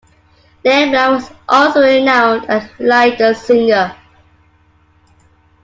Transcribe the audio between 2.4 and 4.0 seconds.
as a Lieder singer.